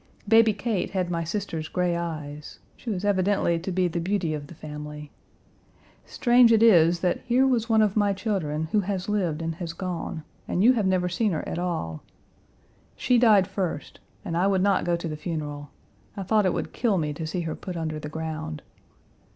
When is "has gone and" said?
9.57-10.63